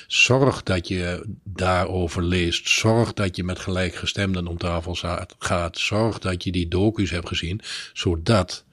[0.08, 2.70] Zorg dat je daarover leest.
[2.70, 4.98] Zorg dat je met gelijkgestemden om tafel
[5.40, 5.78] gaat.
[5.78, 7.62] Zorg dat je die docu's hebt gezien.
[7.94, 8.66] Zodat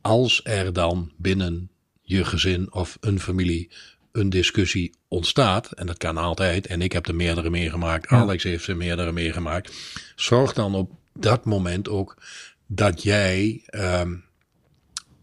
[0.00, 1.70] als er dan binnen
[2.02, 3.70] je gezin of een familie
[4.12, 8.16] een discussie ontstaat, en dat kan altijd, en ik heb er meerdere meegemaakt, ja.
[8.16, 9.72] Alex heeft er meerdere meegemaakt,
[10.16, 12.16] zorg dan op dat moment ook
[12.66, 14.24] dat jij um,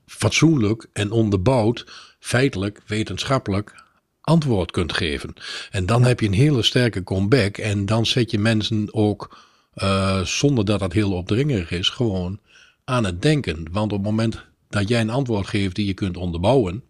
[0.05, 1.85] fatsoenlijk en onderbouwd,
[2.19, 3.83] feitelijk, wetenschappelijk
[4.21, 5.33] antwoord kunt geven.
[5.71, 9.37] En dan heb je een hele sterke comeback en dan zet je mensen ook,
[9.75, 12.39] uh, zonder dat dat heel opdringerig is, gewoon
[12.83, 13.67] aan het denken.
[13.71, 16.83] Want op het moment dat jij een antwoord geeft die je kunt onderbouwen,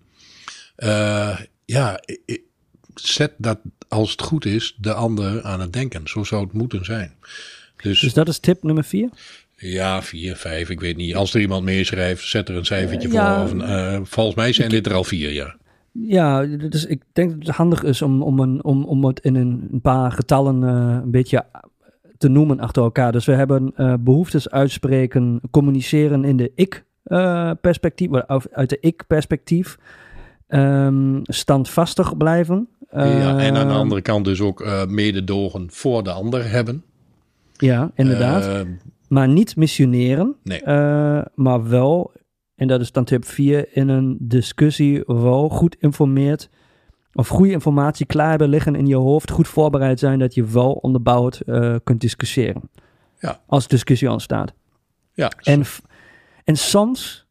[0.77, 1.99] uh, ja,
[2.95, 6.07] zet dat als het goed is de ander aan het denken.
[6.07, 7.15] Zo zou het moeten zijn.
[7.81, 9.09] Dus, dus dat is tip nummer vier?
[9.61, 11.15] Ja, vier, vijf, ik weet niet.
[11.15, 13.57] Als er iemand meeschrijft, zet er een cijfertje ja, voor.
[13.57, 15.55] Of uh, volgens mij zijn dit er al vier, ja.
[15.91, 19.35] Ja, dus ik denk dat het handig is om, om, een, om, om het in
[19.35, 21.45] een, paar getallen uh, een beetje
[22.17, 23.11] te noemen achter elkaar.
[23.11, 28.09] Dus we hebben uh, behoeftes uitspreken, communiceren in de ik-perspectief,
[28.51, 29.77] uit de ik-perspectief.
[30.47, 32.67] Um, standvastig blijven.
[32.91, 36.83] ja, en aan de andere kant dus ook mededogen voor de ander hebben.
[37.57, 38.65] Ja, inderdaad.
[39.11, 40.35] Maar niet missioneren.
[40.43, 40.61] Nee.
[40.61, 42.11] Uh, maar wel,
[42.55, 46.49] en dat is dan tip 4, in een discussie wel goed informeerd.
[47.13, 49.31] Of goede informatie klaar hebben liggen in je hoofd.
[49.31, 52.69] Goed voorbereid zijn dat je wel onderbouwd uh, kunt discussiëren.
[53.19, 53.41] Ja.
[53.47, 54.53] Als discussie ontstaat.
[55.13, 55.31] Ja.
[55.41, 55.63] En,
[56.43, 57.27] en soms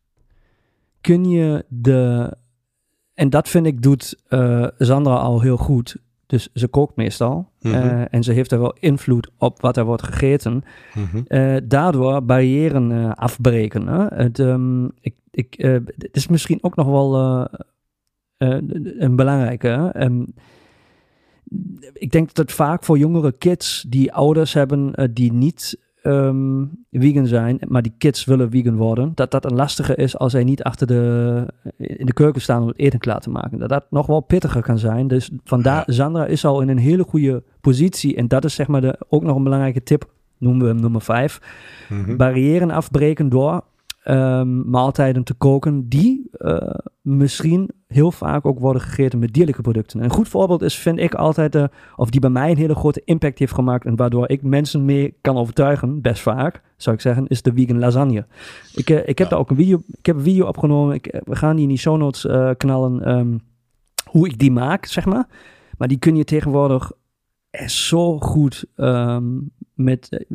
[1.00, 2.32] kun je de.
[3.14, 5.96] En dat vind ik doet uh, Sandra al heel goed
[6.30, 7.50] dus ze kookt meestal.
[7.60, 8.06] Mm -hmm.
[8.10, 10.64] en ze heeft er wel invloed op wat er wordt gegeten.
[10.94, 11.24] Mm -hmm.
[11.28, 13.86] uh, daardoor barrieren uh, afbreken.
[13.86, 14.06] Hè?
[14.06, 15.54] Het, um, ik, ik,
[15.98, 17.14] het is misschien ook nog wel
[18.98, 19.92] een belangrijke.
[19.96, 20.34] Um,
[21.92, 27.26] ik denk dat het vaak voor jongere kids die ouders hebben die niet um, vegan
[27.26, 30.62] zijn, maar die kids willen vegan worden, dat dat een lastige is als zij niet
[30.62, 33.58] achter de, in de keuken staan om het eten klaar te maken.
[33.58, 35.08] Dat dat nog wel pittiger kan zijn.
[35.08, 35.84] Dus vandaar.
[35.86, 39.22] Sandra is al in een hele goede positie en dat is zeg maar de, ook
[39.22, 41.40] nog een belangrijke tip, noemen we hem nummer 5.
[41.88, 42.16] Mm -hmm.
[42.16, 43.64] Barrieren afbreken door
[44.04, 50.02] um, maaltijden te koken die uh, misschien heel vaak ook worden gegeten met dierlijke producten.
[50.02, 51.64] Een goed voorbeeld is, vind ik altijd, uh,
[51.96, 55.14] of die bij mij een hele grote impact heeft gemaakt en waardoor ik mensen mee
[55.20, 58.26] kan overtuigen, best vaak, zou ik zeggen, is de vegan lasagne.
[58.74, 59.28] Ik, uh, ik heb ja.
[59.28, 61.78] daar ook een video, ik heb een video opgenomen, ik, we gaan die in die
[61.78, 63.40] show notes knallen, um,
[64.04, 65.28] hoe ik die maak, zeg maar.
[65.78, 66.92] Maar die kun je tegenwoordig
[67.66, 70.26] zo goed um, met,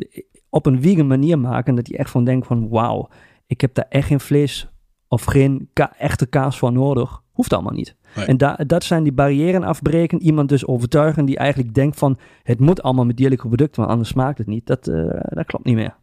[0.48, 3.08] op een vegan manier maken, dat je echt van denkt van, wauw,
[3.46, 4.68] ik heb daar echt geen vlees
[5.08, 7.94] of geen ka echte kaas voor nodig Hoeft allemaal niet.
[8.14, 8.26] Nee.
[8.26, 10.22] En da dat zijn die barrières afbreken.
[10.22, 12.18] Iemand dus overtuigen die eigenlijk denkt van...
[12.42, 14.66] het moet allemaal met dierlijke producten, want anders smaakt het niet.
[14.66, 15.94] Dat, eh, dat klopt niet meer.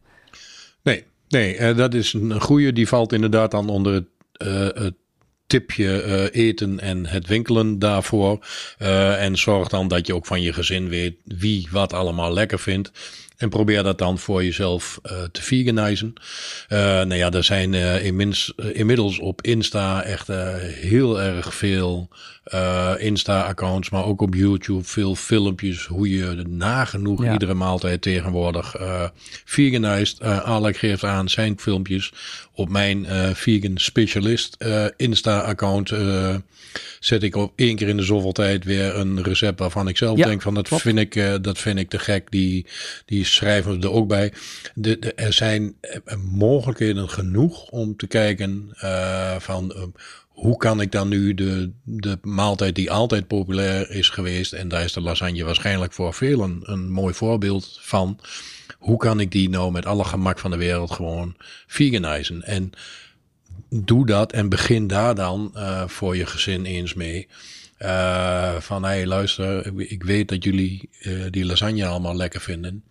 [0.82, 2.72] Nee, nee eh, dat is een goede.
[2.72, 4.94] Die valt inderdaad dan onder het, eh, het
[5.46, 8.46] tipje eten en het winkelen daarvoor.
[9.18, 12.90] En zorg dan dat je ook van je gezin weet wie wat allemaal lekker vindt.
[13.36, 16.12] En probeer dat dan voor jezelf eh, te veganizen.
[16.68, 20.26] Eh nou ja, er zijn eh, inmiddels, inmiddels op Insta echt
[20.80, 22.08] heel erg veel
[22.98, 27.32] Insta-accounts, maar ook op YouTube veel filmpjes hoe je nagenoeg Ja.
[27.32, 28.76] iedere maaltijd tegenwoordig
[29.44, 30.22] veganized.
[30.22, 32.12] Alec geeft aan zijn filmpjes
[32.54, 35.90] op mijn eh, vegan specialist eh, Insta-account.
[35.90, 36.36] eh,
[37.00, 40.18] zet ik op één keer in de zoveel tijd weer een recept waarvan ik zelf
[40.18, 40.82] Ja, denk van dat klopt.
[40.82, 42.30] vind ik, dat vind ik te gek.
[42.30, 42.66] Die,
[43.06, 44.32] die schrijven er ook bij.
[44.74, 45.74] De, de, er zijn
[46.30, 48.68] mogelijkheden genoeg om te kijken
[49.38, 49.92] van
[50.34, 54.84] hoe kan ik dan nu de, de maaltijd die altijd populair is geweest, en daar
[54.84, 58.18] is de lasagne waarschijnlijk voor velen een mooi voorbeeld van.
[58.78, 61.34] Hoe kan ik die nou met alle gemak van de wereld gewoon
[61.66, 62.42] veganizen?
[62.42, 62.70] En
[63.70, 67.28] doe dat en begin daar dan eh, voor je gezin eens mee.
[67.76, 72.84] Eh, van hé, hey, luister, ik- weet dat jullie eh, die lasagne allemaal lekker vinden.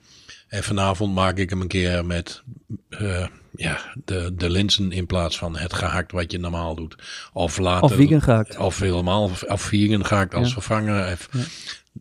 [0.54, 2.42] En vanavond maak ik hem een keer met
[2.90, 6.96] eh, ja, de, de linzen in plaats van het gehakt wat je normaal doet.
[7.34, 7.84] Of later.
[7.84, 8.58] Of vegan gehakt.
[8.58, 10.54] Of helemaal, of vegan gehakt als Ja.
[10.54, 11.12] vervanger.
[11.12, 11.30] Of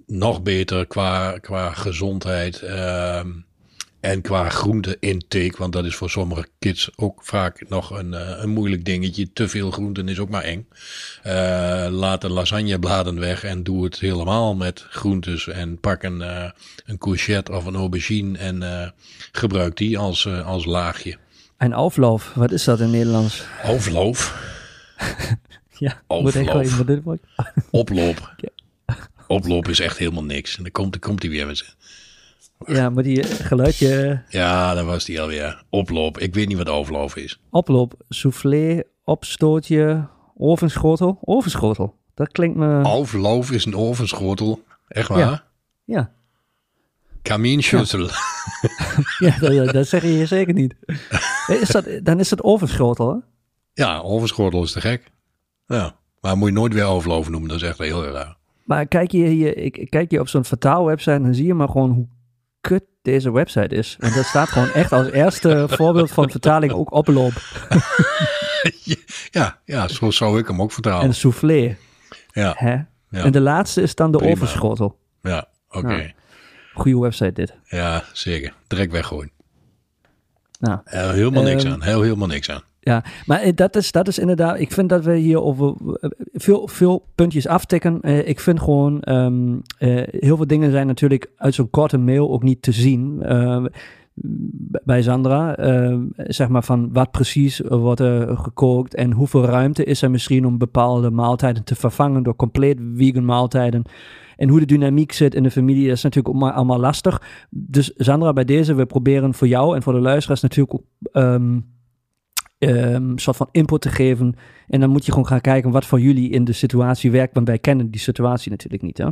[0.06, 2.60] Nog beter qua, qua gezondheid.
[2.62, 3.28] ehm,
[4.02, 8.42] en qua groente intake, want dat is voor sommige kids ook vaak nog een, eh,
[8.42, 9.32] een moeilijk dingetje.
[9.32, 10.68] Te veel groenten is ook maar eng.
[11.22, 15.48] Eh, laat de lasagnebladen weg en doe het helemaal met groentes.
[15.48, 16.50] En pak een, eh,
[16.84, 18.94] een courgette of een aubergine en
[19.32, 21.16] gebruik die als, als laagje.
[21.56, 23.44] En auflauf, wat is dat in Nederlands?
[23.64, 24.34] Overloof,
[25.78, 26.34] Ja, woord-
[27.70, 28.34] oploop.
[29.26, 30.56] Oploop is echt helemaal niks.
[30.56, 31.70] En dan komt, dan komt hij weer met zijn.
[32.66, 35.62] Ja, maar die eh, geluidje Ja, daar was hij alweer.
[35.70, 36.18] Oploop.
[36.18, 37.40] Ik weet niet wat overloof is.
[37.50, 41.18] oploop, soufflé, opstootje, ovenschotel.
[41.20, 42.84] Ovenschotel, dat klinkt me...
[42.84, 44.62] Overloof is een ovenschotel.
[44.88, 45.18] Echt waar?
[45.18, 45.44] Ja.
[45.84, 46.12] Ja,
[47.22, 48.08] Kamienschüssel.
[49.18, 50.74] ja dat, dat zeg je hier zeker niet.
[51.46, 53.16] Eh, Is dat, dan is het ovenschotel, hè?
[53.84, 55.10] Ja, ovenschotel is te gek.
[55.66, 55.94] Ja.
[56.20, 57.48] Maar moet je nooit weer overloof noemen.
[57.48, 58.36] Dat is echt heel raar.
[58.64, 61.90] Maar kijk je hier, ik kijk je op zo'n vertaalwebsite dan zie je maar gewoon
[61.90, 62.06] hoe
[62.62, 63.96] kut deze website is.
[63.98, 67.32] Want dat staat gewoon echt als eerste voorbeeld van vertaling ook oploop
[69.30, 71.04] Ja, ja, zo zou ik hem ook vertalen.
[71.06, 71.76] en soufflé.
[72.32, 72.72] Ja, Hè?
[73.08, 74.32] ja, En de laatste is dan de Prima.
[74.32, 74.98] ovenschotel.
[75.22, 75.94] ja oké.
[75.94, 76.10] Ja.
[76.74, 77.54] Goeie website dit.
[77.64, 78.54] Ja, zeker.
[78.66, 79.32] Direct weggooien.
[80.58, 81.82] Nou, Eh, helemaal niks Ehm, aan.
[81.82, 82.62] Heel, helemaal niks aan.
[82.84, 86.10] Ja, maar eh, dat is, dat is inderdaad, ik vind dat we hier over eh,
[86.32, 88.00] veel, veel puntjes aftikken.
[88.00, 92.30] Eh, ik vind gewoon, ehm, eh, heel veel dingen zijn natuurlijk uit zo'n korte mail
[92.30, 93.22] ook niet te zien.
[93.22, 93.64] Eh,
[94.84, 100.02] bij Sandra, eh, zeg maar van wat precies wordt er gekookt en hoeveel ruimte is
[100.02, 103.82] er misschien om bepaalde maaltijden te vervangen door compleet vegan maaltijden.
[104.36, 107.22] En hoe de dynamiek zit in de familie, dat is natuurlijk allemaal lastig.
[107.50, 111.58] Dus Sandra, bij deze, we proberen voor jou en voor de luisteraars natuurlijk ehm,
[112.68, 114.34] ehm, soort van input te geven.
[114.68, 117.46] En dan moet je gewoon gaan kijken wat voor jullie in de situatie werkt, want
[117.46, 118.98] wij kennen die situatie natuurlijk niet.
[118.98, 119.06] Hè?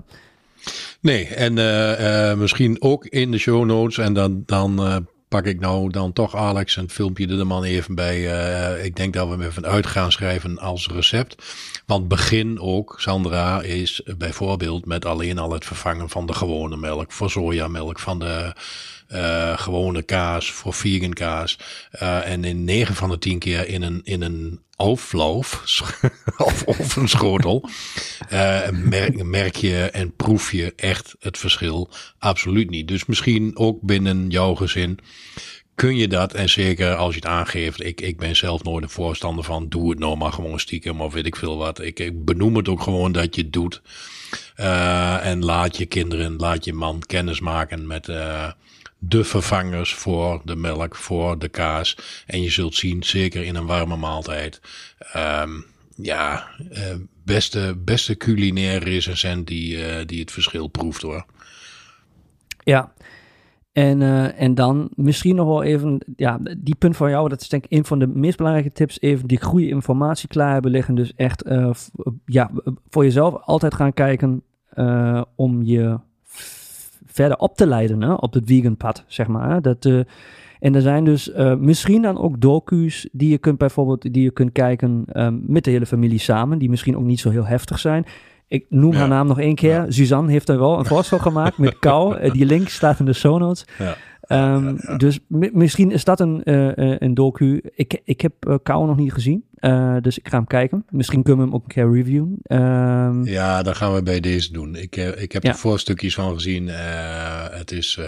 [1.01, 3.99] Nee, en eh, eh, misschien ook in de show notes.
[3.99, 4.97] En dan, dan eh,
[5.29, 8.23] pak ik nou dan toch Alex een filmpje er man even bij.
[8.83, 11.45] ik denk dat we hem even uit gaan schrijven als recept.
[11.87, 17.13] Want begin ook, Sandra, is bijvoorbeeld met alleen al het vervangen van de gewone melk
[17.13, 18.53] voor sojamelk, van de
[19.11, 21.59] eh, gewone kaas voor vegan kaas.
[21.91, 25.63] Eh, en in 9 van de 10 keer in een, in een auflauf
[26.37, 27.69] of ovenschotel
[28.29, 32.89] eh, merk, merk je en proef je echt het verschil absoluut niet.
[32.89, 34.99] Dus misschien ook binnen jouw gezin
[35.75, 36.35] kun je dat.
[36.35, 37.85] En zeker als je het aangeeft.
[37.85, 41.13] Ik, ik ben zelf nooit een voorstander van doe het nou maar gewoon stiekem of
[41.13, 41.81] weet ik veel wat.
[41.81, 43.83] Ik, ik benoem het ook gewoon dat je het doet.
[45.23, 48.09] En laat je kinderen, laat je man kennis maken met
[49.01, 51.97] de vervangers voor de melk, voor de kaas.
[52.27, 54.61] En je zult zien, zeker in een warme maaltijd.
[55.13, 55.51] ehm,
[56.03, 61.25] ja, eh, beste, beste culinair recensent die, eh, die het verschil proeft hoor.
[62.65, 62.93] Ja.
[63.73, 67.49] En, eh, en dan misschien nog wel even, ja, die punt van jou, dat is
[67.49, 70.95] denk ik een van de meest belangrijke tips, even die goede informatie klaar hebben liggen.
[70.95, 71.45] Dus echt,
[72.25, 72.51] ja,
[72.89, 74.43] voor jezelf altijd gaan kijken
[75.37, 75.99] om je
[77.13, 79.51] verder op te leiden hè, op het vegan pad, zeg maar.
[79.51, 79.61] Hè.
[79.61, 79.99] Dat, eh,
[80.61, 84.31] en er zijn dus eh, misschien dan ook docu's die je kunt bijvoorbeeld die je
[84.31, 87.79] kunt kijken ehm, met de hele familie samen, die misschien ook niet zo heel heftig
[87.79, 88.05] zijn.
[88.49, 88.99] Ik noem Ja.
[88.99, 89.85] haar naam nog één keer.
[89.89, 92.17] Suzanne heeft er wel een voorstel gemaakt met kou.
[92.17, 93.67] Eh, die link staat in de show notes.
[93.79, 93.97] Ja.
[94.31, 97.61] Ehm, Dus mi- misschien is dat een, eh, eh, een docu.
[97.75, 99.45] Ik, ik heb kou nog niet gezien,
[100.01, 100.85] dus ik ga hem kijken.
[100.91, 102.37] Misschien kunnen we hem ook een keer reviewen.
[102.43, 104.75] Ehm, Ja, dat gaan we bij deze doen.
[104.77, 105.51] Ik, ik heb Ja.
[105.51, 106.69] er voorstukjes van gezien.
[107.51, 107.99] Het is,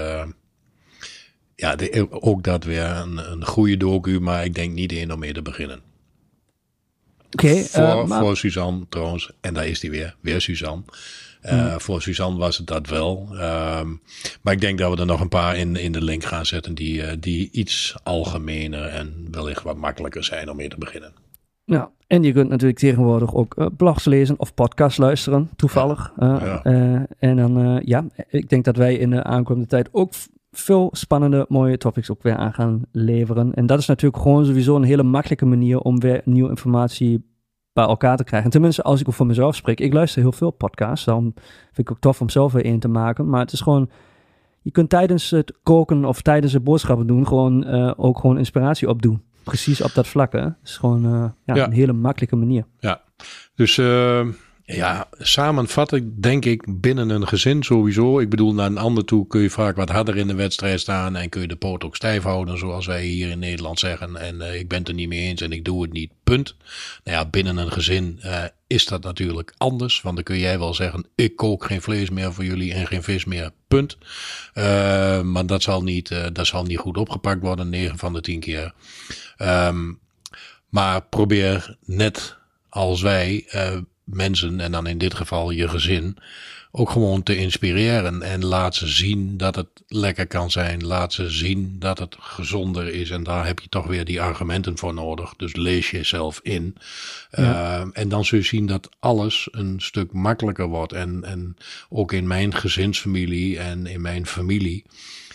[1.57, 5.19] ja, de, ook dat weer een, een goede docu, maar ik denk niet één om
[5.19, 5.81] mee te beginnen.
[7.31, 10.83] Oké, voor, maar- voor Suzanne trouwens, en daar is die weer, weer Suzanne.
[11.43, 13.29] Eh, Voor Suzanne was het dat wel.
[13.33, 13.89] Ehm,
[14.43, 16.75] maar ik denk dat we er nog een paar in, in de link gaan zetten
[16.75, 21.13] die, eh, die iets algemener en wellicht wat makkelijker zijn om mee te beginnen.
[21.65, 26.13] Ja, en je kunt natuurlijk tegenwoordig ook eh, blogs lezen of podcasts luisteren, toevallig.
[26.17, 26.63] Ja.
[27.19, 30.13] en dan, ja, ik denk dat wij in de aankomende tijd ook
[30.51, 33.55] veel spannende, mooie topics ook weer aan gaan leveren.
[33.55, 37.32] En dat is natuurlijk gewoon sowieso een hele makkelijke manier om weer nieuwe informatie
[37.73, 38.45] bij elkaar te krijgen.
[38.47, 41.33] En tenminste, als ik ook voor mezelf spreek, ik luister heel veel podcasts, daarom
[41.73, 43.29] vind ik ook tof om zelf weer een te maken.
[43.29, 43.91] Maar het is gewoon,
[44.63, 48.89] je kunt tijdens het koken of tijdens het boodschappen doen, gewoon eh, ook gewoon inspiratie
[48.89, 49.23] opdoen.
[49.45, 50.41] Precies op dat vlak, hè.
[50.41, 51.65] Het is gewoon eh, ja, Ja.
[51.65, 52.65] een hele makkelijke manier.
[53.55, 53.81] Dus
[54.75, 58.19] ja, samenvatten denk ik binnen een gezin sowieso.
[58.19, 61.17] Ik bedoel, naar een ander toe kun je vaak wat harder in de wedstrijd staan
[61.17, 64.17] en kun je de poot ook stijf houden, zoals wij hier in Nederland zeggen.
[64.17, 66.57] En eh, ik ben het er niet mee eens en ik doe het niet, punt.
[67.05, 70.75] Nou ja, binnen een gezin eh, is dat natuurlijk anders, want dan kun jij wel
[70.75, 73.99] zeggen, ik kook geen vlees meer voor jullie en geen vis meer, punt.
[74.53, 78.41] Eh, maar dat zal, niet, dat zal niet goed opgepakt worden, 9 van de 10
[78.41, 78.73] keer.
[79.37, 79.93] Ehm,
[80.69, 82.37] maar probeer net
[82.69, 83.47] als wij
[84.13, 86.17] mensen, en dan in dit geval je gezin,
[86.75, 88.23] ook gewoon te inspireren.
[88.23, 90.87] En laat ze zien dat het lekker kan zijn.
[90.87, 93.11] Laat ze zien dat het gezonder is.
[93.11, 95.35] En daar heb je toch weer die argumenten voor nodig.
[95.37, 96.77] Dus lees jezelf in.
[97.31, 97.81] Ja.
[97.81, 100.93] Eh, en dan zul je zien dat alles een stuk makkelijker wordt.
[100.93, 101.57] En, en
[101.89, 104.85] ook in mijn gezinsfamilie en in mijn familie.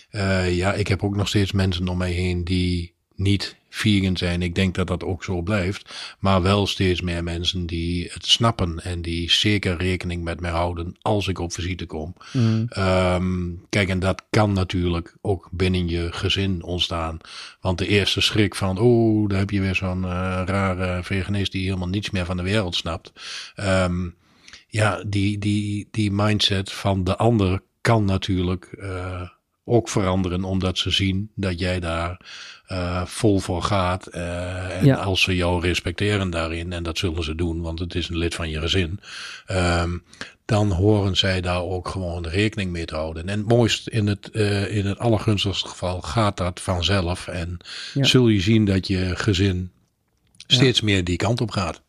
[0.10, 4.42] Eh, ja, ik heb ook nog steeds mensen om mij heen die niet vegan zijn.
[4.42, 6.16] Ik denk dat dat ook zo blijft.
[6.20, 10.96] Maar wel steeds meer mensen die het snappen en die zeker rekening met mij houden
[11.02, 12.16] als ik op visite kom.
[12.70, 17.18] Ehm, kijk, en dat kan natuurlijk ook binnen je gezin ontstaan.
[17.62, 21.66] Want de eerste schrik van, oh, daar heb je weer zo'n eh, rare veganist die
[21.66, 23.12] helemaal niets meer van de wereld snapt.
[23.56, 24.10] Ehm,
[24.68, 29.30] ja, die, die, die mindset van de ander kan natuurlijk eh,
[29.66, 32.20] ook veranderen, omdat ze zien dat jij daar
[32.68, 34.06] eh, vol voor gaat.
[34.08, 34.96] eh, en Ja.
[34.96, 38.36] als ze jou respecteren daarin, en dat zullen ze doen, want het is een lid
[38.36, 39.00] van je gezin,
[39.46, 39.98] ehm,
[40.46, 43.30] dan horen zij daar ook gewoon rekening mee te houden.
[43.30, 47.28] En het mooist in het, eh, in het allergunstigste geval gaat dat vanzelf.
[47.28, 47.58] En
[47.94, 48.04] Ja.
[48.04, 49.72] zul je zien dat je gezin
[50.48, 51.82] steeds meer die kant op gaat.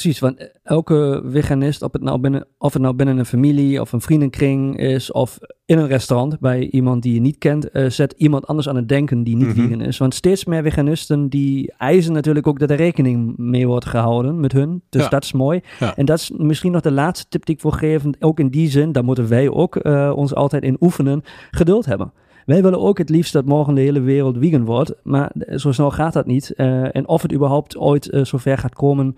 [0.00, 3.92] Precies, want elke veganist, of het, nou binnen, of het nou binnen een familie of
[3.92, 8.14] een vriendenkring is, of in een restaurant bij iemand die je niet kent, eh, zet
[8.16, 9.60] iemand anders aan het denken die niet Mhm.
[9.60, 9.98] vegan is.
[9.98, 14.52] Want steeds meer veganisten die eisen natuurlijk ook dat er rekening mee wordt gehouden met
[14.52, 14.82] hun.
[14.88, 15.08] Dus Ja.
[15.08, 15.60] dat is mooi.
[15.78, 15.96] Ja.
[15.96, 18.16] En dat is misschien nog de laatste tip die ik wil geven.
[18.20, 22.12] Ook in die zin, daar moeten wij ook eh, ons altijd in oefenen, geduld hebben.
[22.46, 25.90] Wij willen ook het liefst dat morgen de hele wereld vegan wordt, maar zo snel
[25.90, 26.50] gaat dat niet.
[26.54, 29.16] Eh, en of het überhaupt ooit eh, zover gaat komen,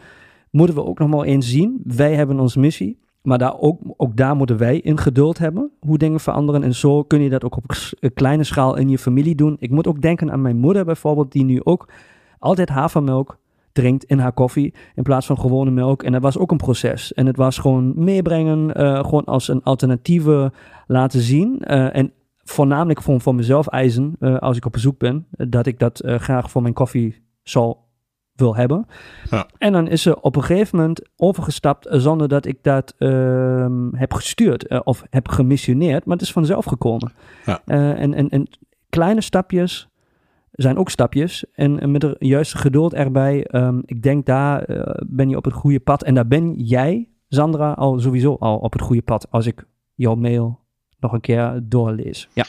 [0.50, 1.80] moeten we ook nog eens zien.
[1.84, 5.98] Wij hebben onze missie, maar daar ook, ook daar moeten wij in geduld hebben, hoe
[5.98, 6.62] dingen veranderen.
[6.62, 7.64] En zo kun je dat ook op
[8.00, 9.56] een kleine schaal in je familie doen.
[9.58, 11.88] Ik moet ook denken aan mijn moeder bijvoorbeeld, die nu ook
[12.38, 13.38] altijd havermelk
[13.72, 16.02] drinkt in haar koffie in plaats van gewone melk.
[16.02, 17.12] En dat was ook een proces.
[17.12, 20.52] En het was gewoon meebrengen, eh, gewoon als een alternatieve
[20.86, 21.60] laten zien.
[21.60, 22.12] Eh, en
[22.50, 26.00] voornamelijk voor, voor mezelf eisen, eh, als ik op bezoek ben, eh, dat ik dat
[26.00, 27.87] eh, graag voor mijn koffie zal
[28.38, 28.86] wil hebben.
[29.30, 29.46] Ja.
[29.58, 34.14] En dan is ze op een gegeven moment overgestapt zonder dat ik dat ehm, heb
[34.14, 37.12] gestuurd eh, of heb gemissioneerd, maar het is vanzelf gekomen.
[37.46, 37.62] Ja.
[37.64, 38.48] Eh, en, en, en
[38.88, 39.88] kleine stapjes
[40.52, 41.44] zijn ook stapjes.
[41.52, 45.44] En, en met de juiste geduld erbij, ehm, ik denk daar eh, ben je op
[45.44, 46.02] het goede pad.
[46.02, 50.14] En daar ben jij, Sandra, al sowieso al op het goede pad als ik jouw
[50.14, 50.60] mail
[51.00, 52.28] nog een keer doorlees.
[52.32, 52.44] Ja,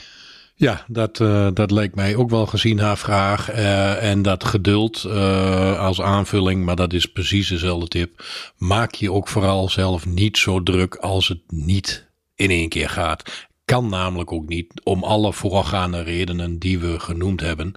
[0.60, 3.50] Ja, dat, eh, dat leek mij ook wel gezien haar vraag.
[3.50, 8.24] Eh, en dat geduld eh, als aanvulling, maar dat is precies dezelfde tip.
[8.58, 13.48] Maak je ook vooral zelf niet zo druk als het niet in één keer gaat.
[13.66, 17.74] kan namelijk ook niet om alle voorgaande redenen die we genoemd hebben.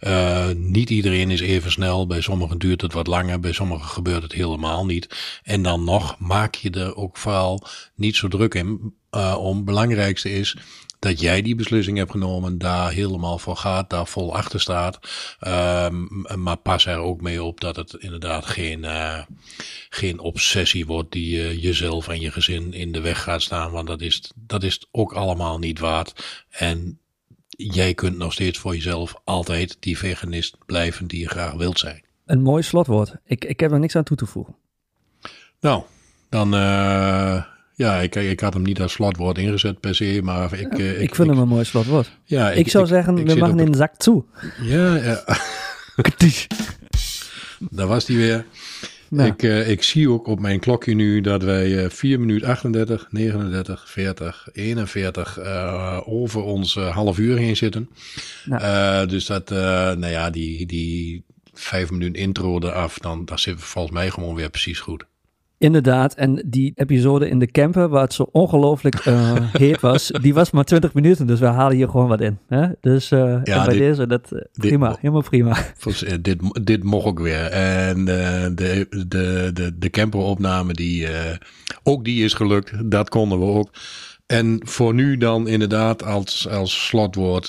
[0.00, 2.06] Uh, niet iedereen is even snel.
[2.06, 3.40] Bij sommigen duurt het wat langer.
[3.40, 5.40] Bij sommigen gebeurt het helemaal niet.
[5.42, 9.64] En dan nog maak je er ook vooral niet zo druk in uh, om.
[9.64, 10.56] Belangrijkste is
[10.98, 14.98] dat jij die beslissing hebt genomen, daar helemaal voor gaat, daar vol achter staat.
[15.46, 19.22] Um, maar pas er ook mee op dat het inderdaad geen, uh,
[19.88, 23.70] geen obsessie wordt die uh, jezelf en je gezin in de weg gaat staan.
[23.70, 26.44] Want dat is, dat is ook allemaal niet waard.
[26.50, 26.98] En
[27.48, 32.04] jij kunt nog steeds voor jezelf altijd die veganist blijven die je graag wilt zijn.
[32.26, 33.14] Een mooi slotwoord.
[33.24, 34.56] Ik, ik heb er niks aan toe te voegen.
[35.60, 35.82] Nou,
[36.28, 37.44] dan uh,
[37.76, 40.76] ja, ik, ik had hem niet als slotwoord ingezet per se, maar ik...
[40.76, 42.10] Ja, ik, ik, vind hem een mooi slotwoord.
[42.24, 44.24] Ja, ik, zou zeggen, we maken de zak toe.
[44.62, 45.24] Ja, ja.
[47.70, 48.44] Daar was hij weer.
[49.08, 49.28] Nou.
[49.30, 53.06] Ik, uh, ik zie ook op mijn klokje nu dat wij uh, 4 minuten 38,
[53.10, 57.90] 39, 40, 41 uh, over ons half uur heen zitten.
[58.44, 59.06] Nou.
[59.06, 64.10] dus dat, nou ja, die, die vijf minuten intro eraf, dan dat zit volgens mij
[64.10, 65.04] gewoon weer precies goed.
[65.58, 70.34] Inderdaad, en die episode in de camper, waar het zo ongelooflijk uh, heet was, die
[70.34, 72.38] was maar 20 minuten, dus we halen hier gewoon wat in.
[72.48, 72.66] Hè?
[72.80, 75.56] Dus uh, ja, bij dit, deze, dat, uh, prima, dit, helemaal prima.
[76.20, 77.44] Dit, dit mocht ook weer.
[77.50, 78.86] En de, de,
[79.52, 81.06] de, de camperopname, die,
[81.82, 83.70] ook die is gelukt, dat konden we ook.
[84.26, 87.48] En voor nu dan inderdaad als, als slotwoord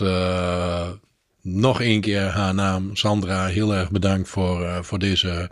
[1.48, 3.48] nog een keer haar naam, Sandra.
[3.48, 5.50] Heel erg bedankt voor, uh, voor deze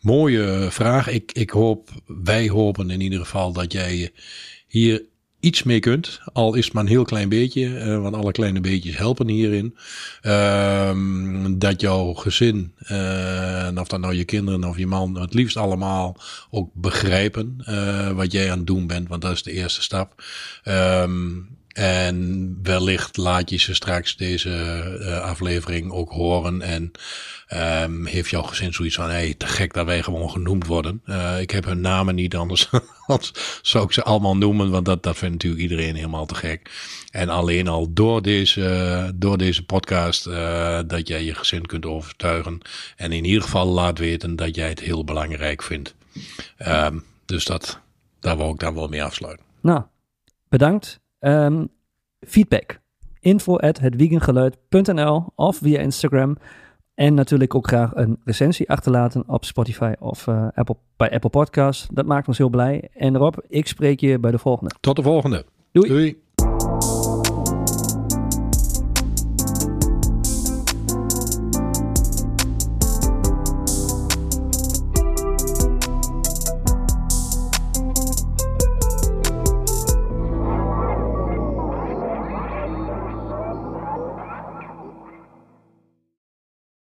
[0.00, 1.08] mooie vraag.
[1.08, 4.12] Ik, ik hoop, wij hopen in ieder geval dat jij
[4.66, 5.02] hier
[5.40, 6.20] iets mee kunt.
[6.32, 9.76] Al is het maar een heel klein beetje, uh, want alle kleine beetjes helpen hierin.
[10.22, 15.56] Uh, dat jouw gezin, uh, of dat nou je kinderen of je man, het liefst
[15.56, 16.16] allemaal
[16.50, 17.56] ook begrijpen
[18.14, 20.22] wat jij aan het doen bent, want dat is de eerste stap.
[20.64, 24.48] Um, en wellicht laat je ze straks deze
[25.00, 26.62] uh, aflevering ook horen.
[26.62, 26.90] En
[27.82, 31.02] um, heeft jouw gezin zoiets van: hé, hey, te gek dat wij gewoon genoemd worden.
[31.06, 32.70] Uh, ik heb hun namen niet, anders,
[33.06, 34.70] anders zou ik ze allemaal noemen.
[34.70, 36.70] Want dat, dat vindt natuurlijk iedereen helemaal te gek.
[37.10, 42.60] En alleen al door deze, door deze podcast, uh, dat jij je gezin kunt overtuigen.
[42.96, 45.94] En in ieder geval laat weten dat jij het heel belangrijk vindt.
[46.66, 47.80] Um, dus dat,
[48.20, 49.44] daar wil ik dan wel mee afsluiten.
[49.60, 49.82] Nou,
[50.48, 51.00] bedankt.
[51.20, 51.68] Um,
[52.20, 52.80] feedback.
[53.20, 53.78] Info at
[55.34, 56.36] of via Instagram.
[56.94, 61.88] En natuurlijk ook graag een recensie achterlaten op Spotify of uh, Apple, bij Apple Podcasts.
[61.92, 62.88] Dat maakt ons heel blij.
[62.94, 64.74] En Rob, ik spreek je bij de volgende.
[64.80, 65.44] Tot de volgende.
[65.72, 65.88] Doei.
[65.88, 66.27] Doei.